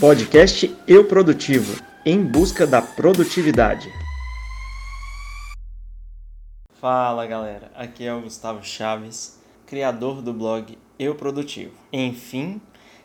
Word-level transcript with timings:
Podcast 0.00 0.76
Eu 0.86 1.08
Produtivo 1.08 1.82
em 2.06 2.24
busca 2.24 2.64
da 2.64 2.80
produtividade. 2.80 3.92
Fala 6.74 7.26
galera, 7.26 7.72
aqui 7.74 8.06
é 8.06 8.14
o 8.14 8.20
Gustavo 8.20 8.64
Chaves, 8.64 9.40
criador 9.66 10.22
do 10.22 10.32
blog 10.32 10.78
Eu 11.00 11.16
Produtivo. 11.16 11.72
Enfim, 11.92 12.60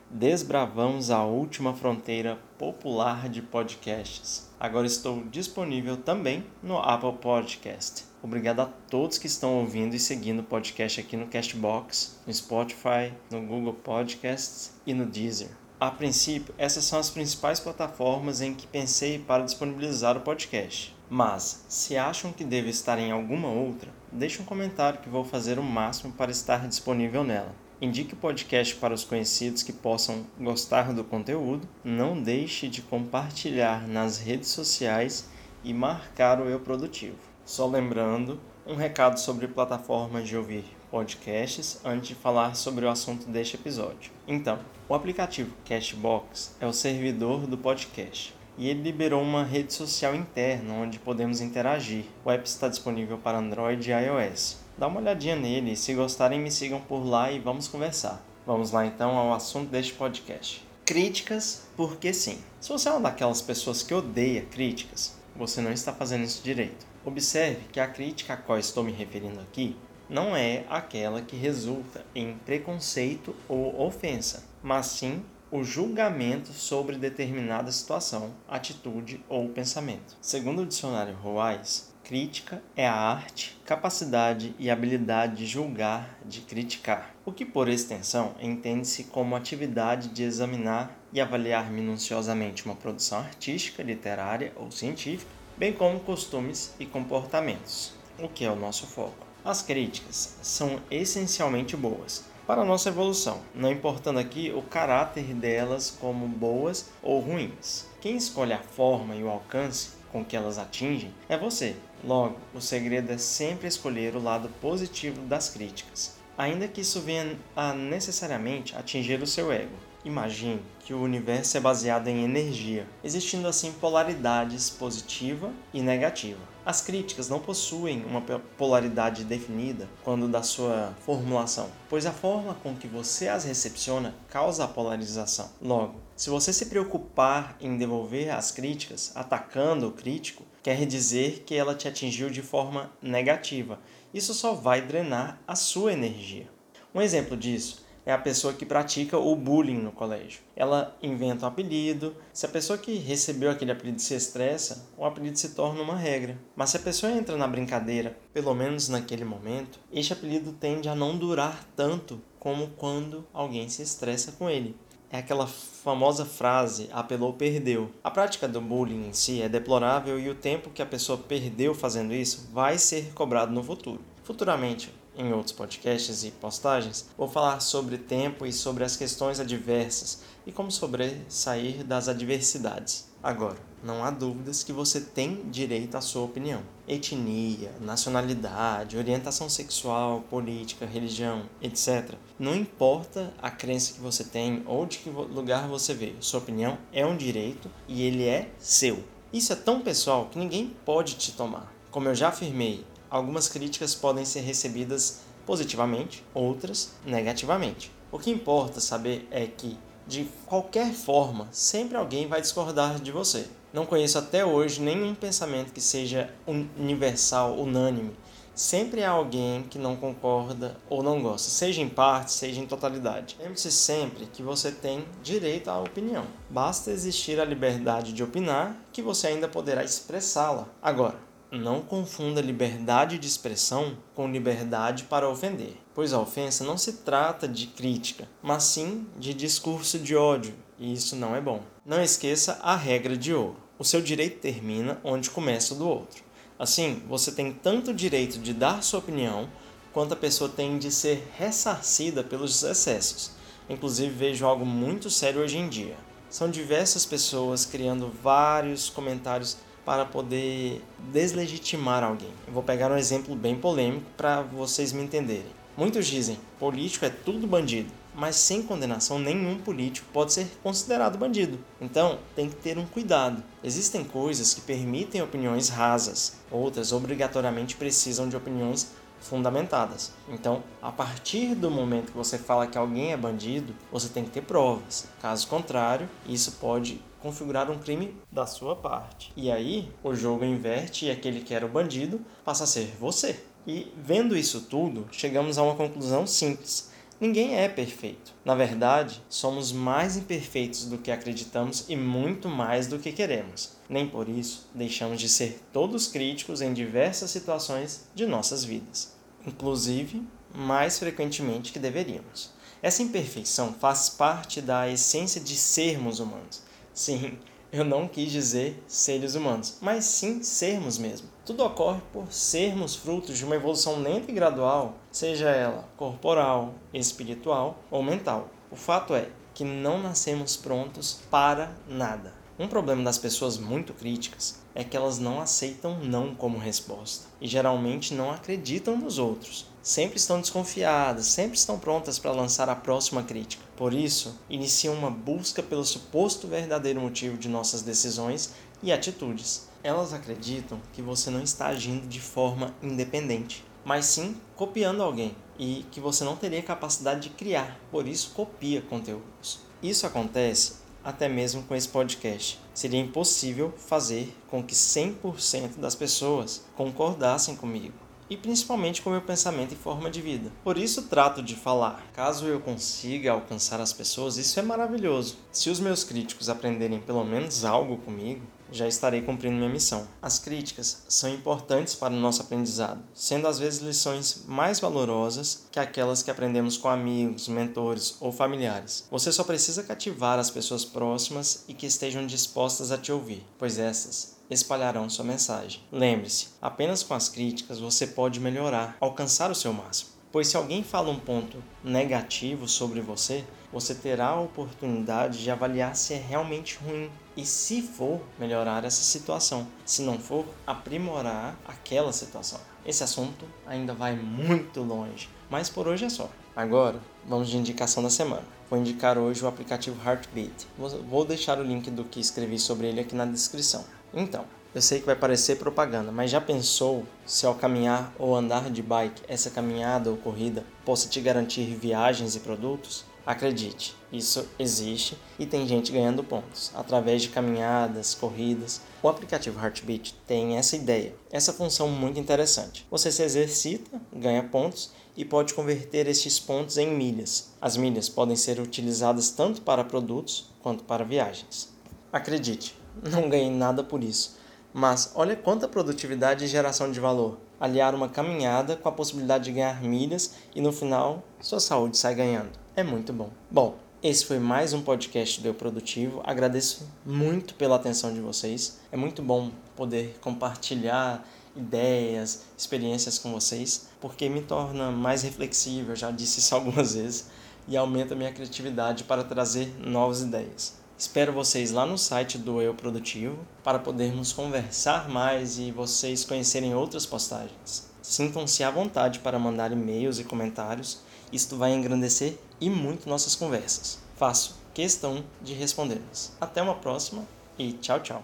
desbravamos 0.08 1.10
a 1.10 1.24
última 1.24 1.74
fronteira 1.74 2.38
popular 2.60 3.28
de 3.28 3.42
podcasts. 3.42 4.48
Agora 4.60 4.86
estou 4.86 5.24
disponível 5.24 5.98
também 5.98 6.46
no 6.62 6.78
Apple 6.78 7.14
Podcast. 7.14 8.06
Obrigado 8.22 8.60
a 8.60 8.68
todos 8.68 9.18
que 9.18 9.26
estão 9.26 9.56
ouvindo 9.56 9.96
e 9.96 10.00
seguindo 10.00 10.42
o 10.42 10.44
podcast 10.44 11.00
aqui 11.00 11.18
no 11.18 11.26
Castbox, 11.26 12.20
no 12.28 12.32
Spotify, 12.32 13.12
no 13.32 13.42
Google 13.42 13.74
Podcasts 13.74 14.76
e 14.86 14.94
no 14.94 15.08
Deezer. 15.08 15.50
A 15.84 15.92
princípio, 15.92 16.56
essas 16.58 16.86
são 16.86 16.98
as 16.98 17.10
principais 17.10 17.60
plataformas 17.60 18.40
em 18.40 18.54
que 18.54 18.66
pensei 18.66 19.20
para 19.20 19.44
disponibilizar 19.44 20.16
o 20.16 20.22
podcast. 20.22 20.96
Mas, 21.10 21.66
se 21.68 21.98
acham 21.98 22.32
que 22.32 22.46
deve 22.46 22.70
estar 22.70 22.98
em 22.98 23.12
alguma 23.12 23.50
outra, 23.50 23.92
deixe 24.10 24.42
um 24.42 24.46
comentário 24.46 25.02
que 25.02 25.10
vou 25.10 25.26
fazer 25.26 25.60
o 25.60 25.62
máximo 25.62 26.14
para 26.14 26.32
estar 26.32 26.70
disponível 26.70 27.26
nela. 27.26 27.54
Indique 27.82 28.14
o 28.14 28.16
podcast 28.16 28.76
para 28.76 28.94
os 28.94 29.04
conhecidos 29.04 29.62
que 29.62 29.74
possam 29.74 30.26
gostar 30.40 30.94
do 30.94 31.04
conteúdo. 31.04 31.68
Não 31.84 32.24
deixe 32.24 32.70
de 32.70 32.82
compartilhar 32.82 33.86
nas 33.86 34.20
redes 34.20 34.52
sociais 34.52 35.28
e 35.66 35.74
marcar 35.74 36.40
o 36.40 36.46
Eu 36.46 36.62
Produtivo. 36.62 37.18
Só 37.44 37.68
lembrando, 37.68 38.40
um 38.66 38.76
recado 38.76 39.20
sobre 39.20 39.50
plataformas 39.50 40.30
de 40.30 40.38
ouvir 40.38 40.64
podcasts 40.94 41.80
antes 41.84 42.10
de 42.10 42.14
falar 42.14 42.56
sobre 42.56 42.86
o 42.86 42.90
assunto 42.90 43.28
deste 43.28 43.56
episódio. 43.56 44.12
Então, 44.28 44.60
o 44.88 44.94
aplicativo 44.94 45.52
Cashbox 45.66 46.56
é 46.60 46.68
o 46.68 46.72
servidor 46.72 47.48
do 47.48 47.58
podcast 47.58 48.32
e 48.60 48.70
ele 48.70 48.84
liberou 48.84 49.20
uma 49.24 49.44
rede 49.44 49.74
social 49.74 50.14
interna 50.14 50.76
onde 50.76 51.00
podemos 51.00 51.42
interagir. 51.42 52.06
O 52.24 52.30
app 52.30 52.48
está 52.48 52.68
disponível 52.68 53.18
para 53.18 53.40
Android 53.40 53.90
e 53.90 53.92
iOS. 53.92 54.60
Dá 54.78 54.86
uma 54.86 55.00
olhadinha 55.00 55.36
nele 55.36 55.72
e 55.72 55.76
se 55.76 55.96
gostarem 55.96 56.40
me 56.40 56.52
sigam 56.52 56.80
por 56.80 57.04
lá 57.04 57.32
e 57.32 57.40
vamos 57.40 57.68
conversar. 57.68 58.24
Vamos 58.46 58.70
lá 58.70 58.86
então 58.86 59.18
ao 59.18 59.34
assunto 59.34 59.72
deste 59.72 59.94
podcast. 59.94 60.64
Críticas, 60.86 61.68
porque 61.76 62.14
sim. 62.14 62.38
Se 62.62 62.70
você 62.70 62.88
é 62.88 62.92
uma 62.92 63.02
daquelas 63.02 63.42
pessoas 63.42 63.82
que 63.82 63.96
odeia 63.96 64.44
críticas, 64.44 65.18
você 65.36 65.60
não 65.60 65.72
está 65.72 65.92
fazendo 65.92 66.26
isso 66.26 66.44
direito. 66.44 66.86
Observe 67.04 67.62
que 67.72 67.80
a 67.80 67.88
crítica 67.88 68.36
a 68.36 68.38
qual 68.38 68.60
estou 68.60 68.84
me 68.84 68.92
referindo 68.92 69.40
aqui 69.40 69.76
não 70.10 70.36
é 70.36 70.66
aquela 70.70 71.22
que 71.22 71.36
resulta 71.36 72.06
em 72.14 72.36
preconceito 72.46 73.36
ou 73.48 73.80
ofensa, 73.82 74.44
mas 74.62 74.88
sim 74.88 75.24
o 75.52 75.64
julgamento 75.64 76.52
sobre 76.52 76.98
determinada 76.98 77.72
situação, 77.72 78.34
atitude 78.48 79.24
ou 79.30 79.50
pensamento. 79.50 80.18
Segundo 80.20 80.64
o 80.64 80.66
dicionário 80.66 81.14
Ruais, 81.14 81.94
crítica 82.04 82.62
é 82.76 82.88
a 82.88 82.94
arte, 82.94 83.56
capacidade 83.64 84.56
e 84.58 84.70
habilidade 84.70 85.38
de 85.38 85.46
julgar, 85.46 86.18
de 86.26 86.42
criticar, 86.42 87.16
o 87.24 87.32
que 87.32 87.46
por 87.46 87.70
extensão 87.70 88.36
entende-se 88.42 89.06
como 89.06 89.36
atividade 89.36 90.10
de 90.10 90.24
examinar 90.24 90.98
e 91.14 91.22
avaliar 91.22 91.72
minuciosamente 91.72 92.66
uma 92.66 92.76
produção 92.76 93.20
artística, 93.20 93.84
literária 93.84 94.52
ou 94.56 94.72
científica, 94.72 95.32
bem 95.56 95.72
como 95.72 96.00
costumes 96.00 96.74
e 96.80 96.86
comportamentos, 96.86 97.94
o 98.20 98.28
que 98.28 98.44
é 98.44 98.52
o 98.52 98.56
nosso 98.56 98.88
foco. 98.88 99.33
As 99.46 99.62
críticas 99.62 100.38
são 100.42 100.80
essencialmente 100.90 101.76
boas 101.76 102.24
para 102.48 102.64
nossa 102.64 102.88
evolução, 102.88 103.42
não 103.54 103.74
importando 103.74 104.18
aqui 104.18 104.54
o 104.56 104.62
caráter 104.62 105.34
delas 105.34 105.92
como 105.92 106.26
boas 106.26 106.90
ou 107.02 107.20
ruins. 107.20 107.86
Quem 108.00 108.16
escolhe 108.16 108.54
a 108.54 108.60
forma 108.60 109.16
e 109.16 109.22
o 109.22 109.30
alcance 109.30 109.90
com 110.14 110.24
que 110.24 110.38
elas 110.38 110.58
atingem 110.58 111.14
é 111.28 111.38
você. 111.38 111.76
Logo, 112.06 112.38
o 112.54 112.62
segredo 112.62 113.12
é 113.12 113.18
sempre 113.18 113.68
escolher 113.68 114.16
o 114.16 114.24
lado 114.24 114.48
positivo 114.62 115.22
das 115.24 115.50
críticas, 115.50 116.16
ainda 116.38 116.66
que 116.66 116.80
isso 116.80 117.02
venha 117.02 117.38
a 117.54 117.74
necessariamente 117.74 118.74
atingir 118.78 119.22
o 119.22 119.28
seu 119.28 119.52
ego. 119.52 119.76
Imagine 120.06 120.62
que 120.86 120.94
o 120.94 121.02
universo 121.02 121.58
é 121.58 121.60
baseado 121.60 122.08
em 122.08 122.24
energia, 122.24 122.88
existindo 123.04 123.50
assim 123.50 123.74
polaridades 123.74 124.70
positiva 124.70 125.52
e 125.74 125.82
negativa. 125.82 126.53
As 126.66 126.80
críticas 126.80 127.28
não 127.28 127.42
possuem 127.42 128.06
uma 128.06 128.22
polaridade 128.58 129.26
definida 129.26 129.90
quando 130.02 130.30
da 130.30 130.42
sua 130.42 130.96
formulação, 131.02 131.70
pois 131.90 132.06
a 132.06 132.12
forma 132.14 132.54
com 132.54 132.74
que 132.74 132.88
você 132.88 133.28
as 133.28 133.44
recepciona 133.44 134.16
causa 134.30 134.64
a 134.64 134.68
polarização. 134.68 135.50
Logo, 135.62 136.00
se 136.16 136.30
você 136.30 136.54
se 136.54 136.68
preocupar 136.68 137.58
em 137.60 137.78
devolver 137.78 138.30
as 138.30 138.50
críticas 138.52 139.12
atacando 139.14 139.90
o 139.90 139.92
crítico, 139.92 140.46
quer 140.64 140.86
dizer 140.86 141.44
que 141.46 141.54
ela 141.54 141.76
te 141.76 141.86
atingiu 141.86 142.30
de 142.30 142.42
forma 142.42 142.90
negativa. 143.02 143.78
Isso 144.14 144.34
só 144.34 144.54
vai 144.54 144.82
drenar 144.82 145.42
a 145.46 145.56
sua 145.56 145.92
energia. 145.92 146.50
Um 146.96 147.02
exemplo 147.02 147.36
disso 147.36 147.84
é 148.06 148.12
a 148.12 148.18
pessoa 148.18 148.54
que 148.54 148.66
pratica 148.66 149.18
o 149.18 149.36
bullying 149.36 149.78
no 149.78 149.92
colégio. 149.92 150.42
Ela 150.56 150.96
inventa 151.02 151.46
um 151.46 151.50
apelido. 151.50 152.16
Se 152.34 152.46
a 152.46 152.50
pessoa 152.50 152.78
que 152.78 152.96
recebeu 152.96 153.50
aquele 153.50 153.72
apelido 153.72 154.00
se 154.00 154.14
estressa, 154.14 154.90
o 154.98 155.06
apelido 155.06 155.38
se 155.38 155.50
torna 155.50 155.82
uma 155.82 155.96
regra. 155.96 156.38
Mas 156.56 156.72
se 156.72 156.78
a 156.78 156.82
pessoa 156.82 157.12
entra 157.12 157.38
na 157.38 157.48
brincadeira, 157.48 158.18
pelo 158.34 158.54
menos 158.54 158.90
naquele 158.90 159.24
momento, 159.24 159.80
este 159.92 160.14
apelido 160.14 160.52
tende 160.52 160.90
a 160.90 160.96
não 160.96 161.18
durar 161.18 161.66
tanto 161.76 162.22
como 162.40 162.68
quando 162.78 163.26
alguém 163.34 163.70
se 163.70 163.82
estressa 163.82 164.34
com 164.34 164.50
ele. 164.50 164.76
É 165.10 165.20
aquela 165.20 165.46
famosa 165.46 166.26
frase 166.26 166.90
apelou 166.92 167.34
perdeu. 167.34 167.92
A 168.04 168.10
prática 168.10 168.48
do 168.48 168.60
bullying 168.60 169.10
em 169.10 169.14
si 169.14 169.44
é 169.44 169.48
deplorável 169.48 170.20
e 170.20 170.28
o 170.28 170.34
tempo 170.34 170.72
que 170.72 170.82
a 170.82 170.88
pessoa 170.88 171.20
perdeu 171.20 171.76
fazendo 171.76 172.14
isso 172.16 172.50
vai 172.52 172.80
ser 172.80 173.14
cobrado 173.14 173.54
no 173.54 173.64
futuro. 173.64 174.02
Futuramente, 174.24 174.92
em 175.18 175.34
outros 175.34 175.52
podcasts 175.52 176.24
e 176.24 176.32
postagens, 176.32 177.08
vou 177.18 177.28
falar 177.28 177.60
sobre 177.60 177.98
tempo 177.98 178.46
e 178.46 178.54
sobre 178.54 178.84
as 178.84 178.96
questões 178.96 179.40
adversas 179.40 180.22
e 180.46 180.52
como 180.52 180.72
sobressair 180.72 181.84
das 181.84 182.08
adversidades. 182.08 183.08
Agora, 183.22 183.58
não 183.82 184.04
há 184.04 184.12
dúvidas 184.12 184.64
que 184.64 184.74
você 184.74 185.00
tem 185.00 185.50
direito 185.50 185.96
à 185.96 186.02
sua 186.02 186.24
opinião. 186.24 186.62
Etnia, 186.88 187.72
nacionalidade, 187.80 188.98
orientação 188.98 189.48
sexual, 189.50 190.22
política, 190.30 190.86
religião, 190.86 191.44
etc. 191.62 192.16
Não 192.38 192.54
importa 192.54 193.34
a 193.42 193.50
crença 193.50 193.94
que 193.94 194.02
você 194.02 194.24
tem 194.24 194.64
ou 194.66 194.86
de 194.86 194.98
que 194.98 195.10
lugar 195.10 195.68
você 195.68 195.94
veio, 195.94 196.22
sua 196.22 196.40
opinião 196.40 196.78
é 196.92 197.06
um 197.06 197.16
direito 197.16 197.70
e 197.88 198.04
ele 198.04 198.26
é 198.26 198.50
seu. 198.58 199.04
Isso 199.32 199.52
é 199.54 199.56
tão 199.56 199.82
pessoal 199.82 200.28
que 200.28 200.38
ninguém 200.38 200.76
pode 200.86 201.16
te 201.16 201.32
tomar. 201.32 201.74
Como 201.92 202.08
eu 202.08 202.16
já 202.16 202.30
afirmei, 202.30 202.86
algumas 203.14 203.48
críticas 203.48 203.94
podem 203.94 204.26
ser 204.26 204.40
recebidas 204.40 205.20
positivamente, 205.46 206.26
outras 206.34 206.94
negativamente. 207.06 207.92
O 208.12 208.18
que 208.18 208.32
importa 208.32 208.80
saber 208.80 209.28
é 209.30 209.46
que, 209.46 209.78
de 210.08 210.28
qualquer 210.48 210.92
forma, 210.92 211.48
sempre 211.52 211.96
alguém 211.96 212.28
vai 212.28 212.42
discordar 212.42 213.00
de 213.00 213.12
você. 213.12 213.46
Não 213.72 213.86
conheço 213.86 214.18
até 214.18 214.44
hoje 214.44 214.82
nenhum 214.82 215.14
pensamento 215.14 215.72
que 215.72 215.80
seja 215.80 216.34
universal, 216.76 217.60
unânime. 217.60 218.16
Sempre 218.56 219.04
há 219.04 219.12
alguém 219.12 219.62
que 219.62 219.78
não 219.78 219.96
concorda 219.96 220.76
ou 220.90 221.04
não 221.04 221.22
gosta, 221.22 221.52
seja 221.52 221.82
em 221.82 221.90
parte, 221.90 222.32
seja 222.32 222.60
em 222.60 222.66
totalidade. 222.66 223.38
Lembre-se 223.40 223.72
sempre 223.72 224.26
que 224.26 224.42
você 224.42 224.72
tem 224.72 225.06
direito 225.22 225.70
à 225.70 225.80
opinião. 225.80 226.26
Basta 226.50 226.90
existir 226.90 227.40
a 227.40 227.46
liberdade 227.46 228.12
de 228.12 228.24
opinar 228.24 228.76
que 228.92 229.04
você 229.04 229.28
ainda 229.28 229.48
poderá 229.48 229.84
expressá-la. 229.84 230.68
Agora, 230.82 231.33
não 231.58 231.82
confunda 231.82 232.42
liberdade 232.42 233.20
de 233.20 233.28
expressão 233.28 233.96
com 234.16 234.32
liberdade 234.32 235.04
para 235.04 235.30
ofender, 235.30 235.78
pois 235.94 236.12
a 236.12 236.20
ofensa 236.20 236.64
não 236.64 236.78
se 236.78 236.94
trata 236.94 237.48
de 237.48 237.68
crítica, 237.68 238.28
mas 238.42 238.64
sim 238.64 239.06
de 239.20 239.34
discurso 239.34 240.00
de 240.00 240.16
ódio, 240.16 240.56
e 240.80 240.92
isso 240.92 241.16
não 241.16 241.36
é 241.36 241.42
bom. 241.42 241.62
Não 241.86 242.02
esqueça 242.02 242.60
a 242.62 242.76
regra 242.76 243.16
de 243.16 243.34
ouro: 243.34 243.58
o 243.78 243.84
seu 243.84 244.02
direito 244.02 244.40
termina 244.40 245.00
onde 245.04 245.30
começa 245.30 245.74
o 245.76 245.78
do 245.78 245.88
outro. 245.88 246.24
Assim, 246.58 247.04
você 247.08 247.32
tem 247.32 247.52
tanto 247.52 247.92
o 247.92 247.96
direito 247.96 248.40
de 248.40 248.54
dar 248.54 248.82
sua 248.82 249.00
opinião, 249.00 249.48
quanto 249.92 250.14
a 250.14 250.18
pessoa 250.18 250.50
tem 250.50 250.80
de 250.80 250.92
ser 250.92 251.28
ressarcida 251.38 252.24
pelos 252.24 252.64
excessos. 252.64 253.32
Inclusive, 253.70 254.10
vejo 254.10 254.46
algo 254.46 254.66
muito 254.66 255.10
sério 255.10 255.42
hoje 255.42 255.58
em 255.58 255.70
dia. 255.70 255.96
São 256.30 256.50
diversas 256.50 257.06
pessoas 257.06 257.64
criando 257.64 258.12
vários 258.24 258.90
comentários 258.90 259.58
para 259.86 260.06
poder 260.06 260.82
deslegitimar 261.12 262.04
alguém. 262.04 262.32
Eu 262.48 262.54
vou 262.54 262.64
pegar 262.64 262.92
um 262.92 262.98
exemplo 262.98 263.36
bem 263.36 263.56
polêmico 263.56 264.06
para 264.16 264.42
vocês 264.42 264.94
me 264.94 265.04
entenderem. 265.04 265.52
Muitos 265.76 266.06
dizem: 266.06 266.38
político 266.60 267.06
é 267.06 267.10
tudo 267.10 267.48
bandido, 267.48 267.92
mas 268.16 268.36
sem 268.36 268.62
condenação 268.62 269.18
nenhum 269.18 269.58
político 269.58 270.08
pode 270.14 270.34
ser 270.34 270.48
considerado 270.62 271.18
bandido. 271.18 271.60
Então, 271.82 272.20
tem 272.36 272.48
que 272.48 272.56
ter 272.56 272.78
um 272.78 272.86
cuidado. 272.86 273.44
Existem 273.64 274.04
coisas 274.04 274.54
que 274.54 274.62
permitem 274.62 275.22
opiniões 275.22 275.70
rasas, 275.70 276.38
outras 276.52 276.92
obrigatoriamente 276.92 277.76
precisam 277.76 278.30
de 278.30 278.36
opiniões 278.36 278.92
fundamentadas. 279.20 280.12
Então, 280.30 280.62
a 280.82 280.92
partir 280.92 281.56
do 281.56 281.72
momento 281.72 282.12
que 282.12 282.18
você 282.18 282.38
fala 282.38 282.68
que 282.68 282.78
alguém 282.78 283.14
é 283.14 283.18
bandido, 283.18 283.74
você 283.92 284.10
tem 284.10 284.26
que 284.26 284.32
ter 284.32 284.42
provas. 284.42 285.08
Caso 285.22 285.48
contrário, 285.48 286.10
isso 286.28 286.52
pode 286.54 287.02
configurar 287.24 287.72
um 287.72 287.80
crime 287.80 288.16
da 288.32 288.46
sua 288.46 288.76
parte. 288.76 289.32
E 289.36 289.50
aí, 289.50 289.90
o 290.04 290.14
jogo 290.14 290.46
inverte 290.46 291.06
e 291.06 291.12
aquele 291.12 291.40
que 291.40 291.54
era 291.54 291.66
o 291.66 291.70
bandido 291.70 292.22
passa 292.44 292.66
a 292.66 292.68
ser 292.68 292.94
você. 293.00 293.40
E 293.66 293.88
vendo 293.98 294.38
isso 294.38 294.62
tudo, 294.62 295.08
chegamos 295.12 295.58
a 295.58 295.64
uma 295.64 295.76
conclusão 295.76 296.28
simples. 296.28 296.92
Ninguém 297.22 297.56
é 297.56 297.70
perfeito. 297.70 298.34
Na 298.44 298.54
verdade, 298.54 299.22
somos 299.30 299.72
mais 299.72 300.18
imperfeitos 300.18 300.86
do 300.86 300.98
que 300.98 301.10
acreditamos 301.10 301.86
e 301.88 301.96
muito 301.96 302.50
mais 302.50 302.88
do 302.88 303.00
que 303.00 303.14
queremos. 303.14 303.78
Nem 303.88 304.06
por 304.06 304.28
isso 304.28 304.68
deixamos 304.76 305.22
de 305.22 305.30
ser 305.30 305.62
todos 305.72 306.08
críticos 306.08 306.60
em 306.60 306.74
diversas 306.74 307.32
situações 307.32 308.10
de 308.14 308.26
nossas 308.26 308.66
vidas, 308.66 309.14
inclusive 309.48 310.22
mais 310.54 311.00
frequentemente 311.00 311.72
que 311.72 311.80
deveríamos. 311.80 312.52
Essa 312.82 313.02
imperfeição 313.02 313.74
faz 313.74 314.10
parte 314.10 314.60
da 314.60 314.90
essência 314.90 315.40
de 315.40 315.56
sermos 315.56 316.20
humanos. 316.20 316.62
Sim, 316.94 317.40
eu 317.72 317.84
não 317.84 318.08
quis 318.08 318.32
dizer 318.32 318.84
seres 318.88 319.34
humanos, 319.34 319.80
mas 319.82 320.06
sim 320.06 320.44
sermos 320.44 321.00
mesmo. 321.00 321.28
Tudo 321.44 321.66
ocorre 321.66 322.02
por 322.14 322.32
sermos 322.32 322.96
frutos 322.96 323.36
de 323.36 323.44
uma 323.44 323.56
evolução 323.56 324.00
lenta 324.00 324.30
e 324.30 324.34
gradual, 324.34 324.94
seja 325.12 325.50
ela 325.50 325.90
corporal, 325.98 326.76
espiritual 326.94 327.80
ou 327.90 328.04
mental. 328.04 328.48
O 328.70 328.76
fato 328.76 329.16
é 329.16 329.28
que 329.56 329.64
não 329.64 330.02
nascemos 330.02 330.56
prontos 330.56 331.20
para 331.32 331.72
nada. 331.88 332.43
Um 332.60 332.68
problema 332.68 333.04
das 333.04 333.18
pessoas 333.18 333.58
muito 333.58 333.94
críticas 333.94 334.60
é 334.76 334.84
que 334.84 334.96
elas 334.96 335.18
não 335.18 335.42
aceitam 335.42 335.98
não 336.04 336.36
como 336.36 336.60
resposta 336.60 337.26
e 337.42 337.48
geralmente 337.48 338.14
não 338.14 338.30
acreditam 338.30 338.96
nos 338.96 339.18
outros. 339.18 339.66
Sempre 339.82 340.18
estão 340.18 340.40
desconfiadas, 340.40 341.26
sempre 341.26 341.58
estão 341.58 341.80
prontas 341.80 342.20
para 342.20 342.32
lançar 342.32 342.70
a 342.70 342.76
próxima 342.76 343.24
crítica. 343.24 343.64
Por 343.76 343.92
isso, 343.92 344.40
iniciam 344.48 344.94
uma 344.94 345.10
busca 345.10 345.64
pelo 345.64 345.84
suposto 345.84 346.48
verdadeiro 346.48 347.02
motivo 347.02 347.40
de 347.40 347.50
nossas 347.50 347.82
decisões 347.82 348.54
e 348.84 348.92
atitudes. 348.92 349.68
Elas 349.84 350.14
acreditam 350.14 350.80
que 350.94 351.02
você 351.02 351.32
não 351.32 351.42
está 351.42 351.68
agindo 351.68 352.08
de 352.08 352.22
forma 352.22 352.72
independente, 352.84 353.66
mas 353.84 354.06
sim 354.06 354.38
copiando 354.56 355.02
alguém 355.02 355.36
e 355.58 355.88
que 355.92 356.00
você 356.00 356.24
não 356.24 356.36
teria 356.36 356.62
capacidade 356.62 357.22
de 357.22 357.30
criar, 357.32 357.80
por 357.90 358.08
isso 358.08 358.32
copia 358.36 358.80
conteúdos. 358.80 359.60
Isso 359.82 360.06
acontece 360.06 360.83
até 361.04 361.28
mesmo 361.28 361.64
com 361.64 361.76
esse 361.76 361.88
podcast. 361.88 362.60
Seria 362.74 363.00
impossível 363.00 363.74
fazer 363.78 364.36
com 364.50 364.64
que 364.64 364.76
100% 364.76 365.78
das 365.78 365.96
pessoas 365.96 366.64
concordassem 366.76 367.56
comigo 367.56 368.03
e 368.30 368.38
principalmente 368.38 369.02
com 369.02 369.10
meu 369.10 369.22
pensamento 369.22 369.74
e 369.74 369.78
forma 369.78 370.10
de 370.10 370.22
vida. 370.22 370.52
Por 370.64 370.78
isso 370.78 371.04
trato 371.04 371.42
de 371.42 371.56
falar. 371.56 372.04
Caso 372.14 372.46
eu 372.46 372.60
consiga 372.60 373.32
alcançar 373.32 373.80
as 373.82 373.94
pessoas, 373.94 374.38
isso 374.38 374.60
é 374.60 374.64
maravilhoso. 374.64 375.38
Se 375.52 375.70
os 375.70 375.80
meus 375.80 376.04
críticos 376.04 376.50
aprenderem 376.50 377.00
pelo 377.00 377.24
menos 377.24 377.64
algo 377.66 377.98
comigo, 377.98 378.42
já 378.74 378.88
estarei 378.88 379.22
cumprindo 379.22 379.56
minha 379.56 379.70
missão. 379.70 380.08
As 380.22 380.40
críticas 380.40 381.04
são 381.08 381.30
importantes 381.30 381.94
para 381.94 382.14
o 382.14 382.20
nosso 382.20 382.42
aprendizado, 382.42 383.04
sendo 383.14 383.48
às 383.48 383.60
vezes 383.60 383.82
lições 383.82 384.44
mais 384.48 384.80
valorosas 384.80 385.68
que 385.72 385.80
aquelas 385.80 386.24
que 386.24 386.32
aprendemos 386.32 386.76
com 386.76 386.90
amigos, 386.90 387.48
mentores 387.48 388.18
ou 388.20 388.32
familiares. 388.32 389.08
Você 389.12 389.32
só 389.32 389.44
precisa 389.44 389.84
cativar 389.84 390.40
as 390.40 390.50
pessoas 390.50 390.84
próximas 390.84 391.64
e 391.68 391.74
que 391.74 391.86
estejam 391.86 392.26
dispostas 392.26 392.92
a 392.92 392.98
te 392.98 393.12
ouvir, 393.12 393.46
pois 393.60 393.78
essas 393.78 394.34
espalharão 394.50 395.10
sua 395.10 395.26
mensagem. 395.26 395.82
Lembre-se, 395.92 396.50
apenas 396.62 397.04
com 397.04 397.14
as 397.14 397.30
críticas 397.30 397.80
você 397.80 398.08
pode 398.08 398.40
melhorar, 398.40 398.98
alcançar 399.00 399.52
o 399.52 399.56
seu 399.56 399.74
máximo. 399.74 400.12
Pois 400.32 400.48
se 400.48 400.58
alguém 400.58 400.84
fala 400.84 401.12
um 401.12 401.20
ponto 401.20 401.64
negativo 401.84 402.68
sobre 402.68 403.02
você, 403.02 403.46
você 403.72 403.94
terá 403.94 404.30
a 404.30 404.42
oportunidade 404.42 405.44
de 405.44 405.52
avaliar 405.52 405.96
se 405.96 406.14
é 406.14 406.18
realmente 406.18 406.80
ruim 406.84 407.10
e, 407.38 407.46
se 407.46 407.82
for, 407.82 408.20
melhorar 408.40 408.84
essa 408.84 409.04
situação. 409.04 409.68
Se 409.86 410.02
não 410.02 410.18
for, 410.18 410.46
aprimorar 410.66 411.56
aquela 411.68 412.12
situação. 412.12 412.60
Esse 412.86 413.04
assunto 413.04 413.46
ainda 413.66 413.94
vai 413.94 414.16
muito 414.16 414.82
longe, 414.82 415.30
mas 415.50 415.70
por 415.70 415.88
hoje 415.88 416.06
é 416.06 416.10
só. 416.10 416.30
Agora, 416.56 417.00
vamos 417.28 417.48
de 417.50 417.58
indicação 417.58 418.04
da 418.04 418.10
semana. 418.10 418.44
Vou 418.70 418.80
indicar 418.80 419.18
hoje 419.18 419.44
o 419.44 419.48
aplicativo 419.48 420.00
Heartbeat. 420.04 420.68
Vou 420.78 421.26
deixar 421.26 421.60
o 421.60 421.64
link 421.64 421.90
do 421.90 422.04
que 422.04 422.20
escrevi 422.20 422.58
sobre 422.58 422.88
ele 422.88 423.00
aqui 423.00 423.16
na 423.16 423.26
descrição. 423.26 423.86
Então, 424.14 424.46
eu 424.76 424.82
sei 424.82 425.00
que 425.00 425.06
vai 425.06 425.16
parecer 425.16 425.58
propaganda, 425.58 426.12
mas 426.12 426.32
já 426.32 426.42
pensou 426.42 427.06
se 427.26 427.46
ao 427.46 427.56
caminhar 427.56 428.14
ou 428.18 428.36
andar 428.36 428.70
de 428.70 428.82
bike, 428.82 429.22
essa 429.28 429.50
caminhada 429.50 430.10
ou 430.10 430.18
corrida 430.18 430.64
possa 430.84 431.08
te 431.08 431.22
garantir 431.22 431.76
viagens 431.76 432.36
e 432.36 432.40
produtos? 432.40 433.06
Acredite, 433.26 433.96
isso 434.12 434.46
existe 434.60 435.18
e 435.40 435.46
tem 435.46 435.66
gente 435.66 435.92
ganhando 435.92 436.24
pontos 436.24 436.72
através 436.76 437.22
de 437.22 437.30
caminhadas, 437.30 438.14
corridas. 438.14 438.82
O 439.02 439.08
aplicativo 439.08 439.64
Heartbeat 439.64 440.14
tem 440.28 440.58
essa 440.58 440.76
ideia, 440.76 441.16
essa 441.32 441.54
função 441.54 441.88
muito 441.88 442.20
interessante. 442.20 442.86
Você 442.92 443.12
se 443.12 443.24
exercita, 443.24 444.02
ganha 444.12 444.44
pontos 444.44 444.92
e 445.16 445.24
pode 445.24 445.54
converter 445.54 446.08
estes 446.08 446.38
pontos 446.38 446.78
em 446.78 446.88
milhas. 446.88 447.54
As 447.62 447.78
milhas 447.78 448.10
podem 448.10 448.36
ser 448.36 448.60
utilizadas 448.60 449.30
tanto 449.30 449.62
para 449.62 449.86
produtos 449.86 450.50
quanto 450.62 450.84
para 450.84 451.06
viagens. 451.06 451.72
Acredite, 452.12 452.76
não 453.02 453.30
ganhei 453.30 453.50
nada 453.50 453.84
por 453.84 454.04
isso, 454.04 454.38
mas 454.74 455.12
olha 455.16 455.36
quanta 455.36 455.68
produtividade 455.68 456.46
e 456.46 456.48
geração 456.48 456.92
de 456.92 457.00
valor. 457.00 457.38
Aliar 457.60 457.96
uma 457.96 458.10
caminhada 458.10 458.76
com 458.76 458.90
a 458.90 458.92
possibilidade 458.92 459.46
de 459.46 459.52
ganhar 459.52 459.82
milhas 459.82 460.36
e 460.54 460.60
no 460.62 460.74
final 460.74 461.24
sua 461.40 461.60
saúde 461.60 461.98
sai 461.98 462.14
ganhando 462.16 462.64
é 462.76 462.84
muito 462.84 463.14
bom. 463.14 463.30
Bom, 463.52 463.78
esse 464.02 464.26
foi 464.26 464.40
mais 464.40 464.74
um 464.74 464.82
podcast 464.82 465.40
do 465.42 465.48
Eu 465.48 465.54
Produtivo. 465.54 466.22
Agradeço 466.24 466.90
muito 467.06 467.54
pela 467.54 467.76
atenção 467.76 468.12
de 468.12 468.20
vocês. 468.20 468.80
É 468.92 468.98
muito 468.98 469.22
bom 469.22 469.52
poder 469.76 470.18
compartilhar 470.20 471.24
ideias, 471.56 472.46
experiências 472.58 473.20
com 473.20 473.32
vocês, 473.32 473.90
porque 474.02 474.28
me 474.28 474.42
torna 474.42 474.92
mais 474.92 475.22
reflexivo, 475.22 475.92
eu 475.92 475.96
já 475.96 476.10
disse 476.10 476.40
isso 476.40 476.54
algumas 476.56 476.96
vezes, 476.96 477.28
e 477.68 477.78
aumenta 477.78 478.16
minha 478.16 478.32
criatividade 478.32 479.04
para 479.04 479.24
trazer 479.24 479.72
novas 479.80 480.22
ideias. 480.22 480.74
Espero 480.98 481.34
vocês 481.34 481.72
lá 481.72 481.86
no 481.86 481.98
site 481.98 482.38
do 482.38 482.62
Eu 482.62 482.74
Produtivo 482.74 483.38
para 483.64 483.80
podermos 483.80 484.32
conversar 484.32 485.10
mais 485.10 485.58
e 485.58 485.72
vocês 485.72 486.24
conhecerem 486.24 486.76
outras 486.76 487.06
postagens. 487.06 487.92
Sintam-se 488.02 488.64
à 488.64 488.70
vontade 488.70 489.20
para 489.20 489.40
mandar 489.40 489.72
e-mails 489.72 490.20
e 490.20 490.24
comentários 490.24 491.02
isto 491.32 491.58
vai 491.58 491.74
engrandecer 491.74 492.38
e 492.62 492.70
muito 492.70 493.10
nossas 493.10 493.36
conversas. 493.36 493.98
Faço 494.16 494.56
questão 494.74 495.24
de 495.42 495.54
respondê-las. 495.54 496.32
Até 496.40 496.62
uma 496.62 496.76
próxima 496.76 497.24
e 497.58 497.74
tchau, 497.74 498.00
tchau. 498.00 498.24